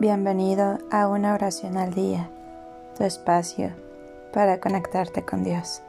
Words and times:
Bienvenido 0.00 0.78
a 0.90 1.08
una 1.08 1.34
oración 1.34 1.76
al 1.76 1.92
día, 1.92 2.30
tu 2.96 3.04
espacio 3.04 3.70
para 4.32 4.58
conectarte 4.58 5.26
con 5.26 5.44
Dios. 5.44 5.82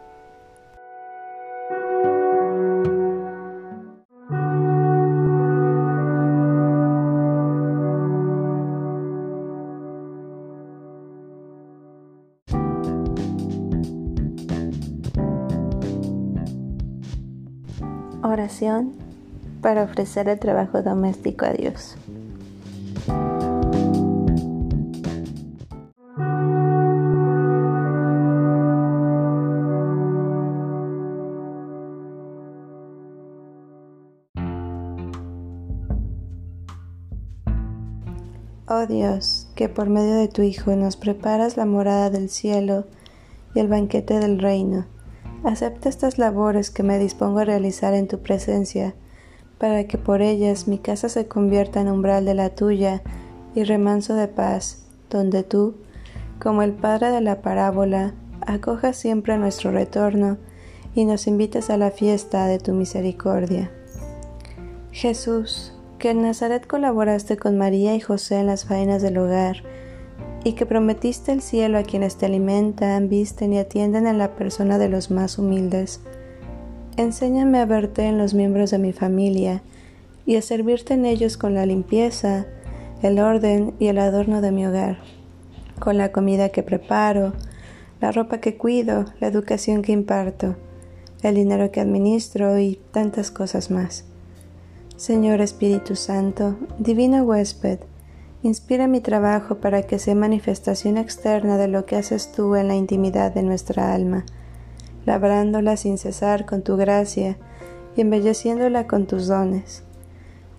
Oración 18.22 18.92
para 19.62 19.84
ofrecer 19.84 20.28
el 20.28 20.38
trabajo 20.38 20.82
doméstico 20.82 21.46
a 21.46 21.52
Dios. 21.52 21.96
Oh 38.68 38.86
Dios, 38.86 39.48
que 39.56 39.70
por 39.70 39.90
medio 39.90 40.16
de 40.16 40.28
tu 40.28 40.44
Hijo 40.44 40.76
nos 40.76 40.96
preparas 40.96 41.58
la 41.58 41.66
morada 41.66 42.10
del 42.10 42.30
cielo 42.30 42.86
y 43.56 43.60
el 43.60 43.68
banquete 43.68 44.20
del 44.20 44.40
reino, 44.40 44.86
acepta 45.44 45.90
estas 45.90 46.18
labores 46.18 46.70
que 46.70 46.84
me 46.84 47.00
dispongo 47.00 47.40
a 47.40 47.46
realizar 47.46 47.94
en 47.94 48.08
tu 48.08 48.20
presencia, 48.20 48.94
para 49.58 49.86
que 49.86 49.98
por 49.98 50.22
ellas 50.22 50.68
mi 50.68 50.78
casa 50.78 51.10
se 51.10 51.28
convierta 51.28 51.82
en 51.82 51.90
umbral 51.90 52.26
de 52.26 52.36
la 52.36 52.50
tuya 52.50 53.02
y 53.56 53.64
remanso 53.64 54.14
de 54.14 54.28
paz, 54.28 54.86
donde 55.10 55.44
tú, 55.44 55.76
como 56.40 56.62
el 56.62 56.74
Padre 56.74 57.12
de 57.12 57.22
la 57.22 57.42
parábola, 57.42 58.14
acojas 58.46 58.96
siempre 58.96 59.38
nuestro 59.38 59.72
retorno 59.72 60.38
y 60.94 61.06
nos 61.06 61.28
invites 61.28 61.70
a 61.70 61.78
la 61.78 61.92
fiesta 61.92 62.46
de 62.46 62.60
tu 62.60 62.74
misericordia. 62.74 63.72
Jesús, 64.92 65.74
que 66.02 66.10
en 66.10 66.24
Nazaret 66.24 66.66
colaboraste 66.66 67.38
con 67.38 67.60
María 67.60 67.94
y 67.94 68.00
José 68.00 68.40
en 68.40 68.48
las 68.48 68.66
faenas 68.66 69.04
del 69.04 69.20
hogar, 69.20 69.58
y 70.44 70.54
que 70.54 70.66
prometiste 70.66 71.32
el 71.32 71.44
cielo 71.44 71.78
a 71.78 71.84
quienes 71.84 72.16
te 72.16 72.26
alimentan, 72.26 73.08
visten 73.08 73.54
y 73.54 73.60
atienden 73.60 74.08
en 74.08 74.18
la 74.18 74.36
persona 74.36 74.80
de 74.80 74.90
los 74.90 75.12
más 75.12 75.38
humildes. 75.38 76.02
Enséñame 76.98 77.60
a 77.60 77.68
verte 77.68 78.08
en 78.08 78.18
los 78.18 78.34
miembros 78.34 78.72
de 78.72 78.80
mi 78.80 78.94
familia 78.94 79.62
y 80.26 80.38
a 80.38 80.42
servirte 80.42 80.96
en 80.96 81.06
ellos 81.06 81.38
con 81.38 81.54
la 81.54 81.68
limpieza, 81.68 82.48
el 83.04 83.20
orden 83.20 83.76
y 83.78 83.86
el 83.86 84.00
adorno 84.00 84.42
de 84.42 84.52
mi 84.52 84.66
hogar, 84.66 84.98
con 85.80 86.00
la 86.00 86.12
comida 86.12 86.50
que 86.50 86.64
preparo, 86.64 87.34
la 88.00 88.12
ropa 88.12 88.40
que 88.40 88.58
cuido, 88.58 89.06
la 89.20 89.28
educación 89.28 89.84
que 89.84 89.92
imparto, 89.92 90.56
el 91.22 91.36
dinero 91.36 91.70
que 91.72 91.80
administro 91.80 92.58
y 92.58 92.80
tantas 92.92 93.30
cosas 93.30 93.70
más. 93.70 94.11
Señor 95.02 95.42
Espíritu 95.42 95.96
Santo, 95.96 96.58
Divino 96.78 97.24
huésped, 97.24 97.80
inspira 98.44 98.86
mi 98.86 99.02
trabajo 99.02 99.56
para 99.56 99.82
que 99.82 99.98
sea 99.98 100.14
manifestación 100.14 100.96
externa 100.98 101.58
de 101.58 101.68
lo 101.68 101.88
que 101.88 101.96
haces 101.96 102.32
tú 102.32 102.56
en 102.56 102.68
la 102.68 102.76
intimidad 102.76 103.34
de 103.34 103.42
nuestra 103.42 103.96
alma, 103.96 104.28
labrándola 105.08 105.76
sin 105.76 105.98
cesar 105.98 106.46
con 106.46 106.62
tu 106.62 106.78
gracia 106.78 107.40
y 107.96 108.02
embelleciéndola 108.02 108.86
con 108.86 109.08
tus 109.08 109.26
dones. 109.26 109.82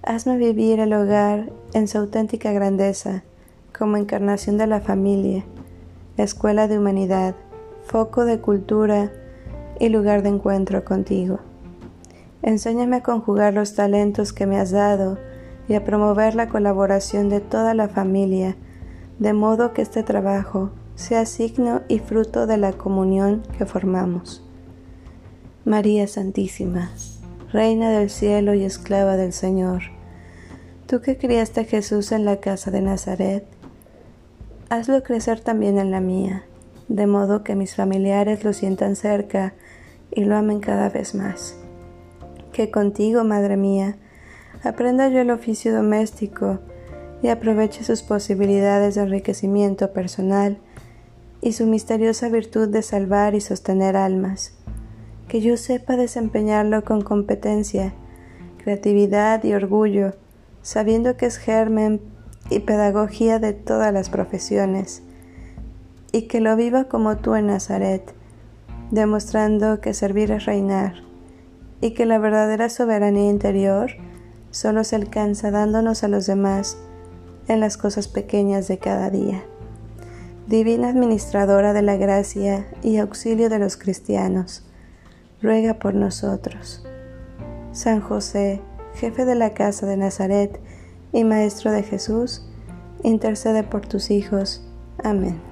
Hazme 0.02 0.38
vivir 0.38 0.80
el 0.80 0.92
hogar 0.92 1.52
en 1.72 1.86
su 1.86 1.98
auténtica 1.98 2.50
grandeza, 2.50 3.22
como 3.78 3.96
encarnación 3.96 4.58
de 4.58 4.66
la 4.66 4.80
familia, 4.80 5.44
escuela 6.16 6.66
de 6.66 6.78
humanidad, 6.78 7.36
foco 7.84 8.24
de 8.24 8.40
cultura 8.40 9.12
y 9.78 9.88
lugar 9.88 10.24
de 10.24 10.30
encuentro 10.30 10.84
contigo. 10.84 11.51
Enséñame 12.42 12.96
a 12.96 13.02
conjugar 13.04 13.54
los 13.54 13.74
talentos 13.74 14.32
que 14.32 14.46
me 14.46 14.58
has 14.58 14.72
dado 14.72 15.18
y 15.68 15.74
a 15.74 15.84
promover 15.84 16.34
la 16.34 16.48
colaboración 16.48 17.28
de 17.28 17.40
toda 17.40 17.72
la 17.72 17.88
familia, 17.88 18.56
de 19.20 19.32
modo 19.32 19.72
que 19.72 19.82
este 19.82 20.02
trabajo 20.02 20.70
sea 20.96 21.24
signo 21.24 21.82
y 21.86 22.00
fruto 22.00 22.48
de 22.48 22.56
la 22.56 22.72
comunión 22.72 23.42
que 23.56 23.64
formamos. 23.64 24.44
María 25.64 26.08
Santísima, 26.08 26.90
Reina 27.52 27.90
del 27.90 28.10
cielo 28.10 28.54
y 28.54 28.64
esclava 28.64 29.16
del 29.16 29.32
Señor, 29.32 29.82
tú 30.86 31.00
que 31.00 31.16
criaste 31.16 31.60
a 31.60 31.64
Jesús 31.64 32.10
en 32.10 32.24
la 32.24 32.38
casa 32.38 32.72
de 32.72 32.80
Nazaret, 32.80 33.46
hazlo 34.68 35.04
crecer 35.04 35.40
también 35.40 35.78
en 35.78 35.92
la 35.92 36.00
mía, 36.00 36.44
de 36.88 37.06
modo 37.06 37.44
que 37.44 37.54
mis 37.54 37.76
familiares 37.76 38.42
lo 38.42 38.52
sientan 38.52 38.96
cerca 38.96 39.54
y 40.10 40.24
lo 40.24 40.36
amen 40.36 40.58
cada 40.58 40.88
vez 40.88 41.14
más 41.14 41.61
que 42.52 42.70
contigo, 42.70 43.24
Madre 43.24 43.56
mía, 43.56 43.96
aprenda 44.62 45.08
yo 45.08 45.20
el 45.20 45.30
oficio 45.30 45.74
doméstico 45.74 46.60
y 47.22 47.28
aproveche 47.28 47.82
sus 47.82 48.02
posibilidades 48.02 48.94
de 48.94 49.02
enriquecimiento 49.02 49.92
personal 49.92 50.58
y 51.40 51.52
su 51.52 51.66
misteriosa 51.66 52.28
virtud 52.28 52.68
de 52.68 52.82
salvar 52.82 53.34
y 53.34 53.40
sostener 53.40 53.96
almas, 53.96 54.54
que 55.28 55.40
yo 55.40 55.56
sepa 55.56 55.96
desempeñarlo 55.96 56.84
con 56.84 57.02
competencia, 57.02 57.94
creatividad 58.58 59.42
y 59.42 59.54
orgullo, 59.54 60.12
sabiendo 60.62 61.16
que 61.16 61.26
es 61.26 61.38
germen 61.38 62.00
y 62.50 62.60
pedagogía 62.60 63.38
de 63.38 63.52
todas 63.52 63.92
las 63.92 64.10
profesiones, 64.10 65.02
y 66.12 66.22
que 66.22 66.40
lo 66.40 66.54
viva 66.54 66.84
como 66.84 67.16
tú 67.16 67.34
en 67.34 67.46
Nazaret, 67.46 68.14
demostrando 68.90 69.80
que 69.80 69.94
servir 69.94 70.30
es 70.30 70.44
reinar 70.44 71.11
y 71.82 71.90
que 71.90 72.06
la 72.06 72.18
verdadera 72.18 72.70
soberanía 72.70 73.28
interior 73.28 73.90
solo 74.50 74.84
se 74.84 74.96
alcanza 74.96 75.50
dándonos 75.50 76.04
a 76.04 76.08
los 76.08 76.26
demás 76.26 76.78
en 77.48 77.60
las 77.60 77.76
cosas 77.76 78.08
pequeñas 78.08 78.68
de 78.68 78.78
cada 78.78 79.10
día. 79.10 79.42
Divina 80.46 80.88
Administradora 80.88 81.72
de 81.72 81.82
la 81.82 81.96
Gracia 81.96 82.66
y 82.82 82.96
auxilio 82.96 83.50
de 83.50 83.58
los 83.58 83.76
cristianos, 83.76 84.64
ruega 85.42 85.74
por 85.74 85.94
nosotros. 85.94 86.84
San 87.72 88.00
José, 88.00 88.60
jefe 88.94 89.24
de 89.24 89.34
la 89.34 89.54
casa 89.54 89.86
de 89.86 89.96
Nazaret 89.96 90.60
y 91.12 91.24
Maestro 91.24 91.72
de 91.72 91.82
Jesús, 91.82 92.46
intercede 93.02 93.64
por 93.64 93.86
tus 93.86 94.10
hijos. 94.10 94.64
Amén. 95.02 95.51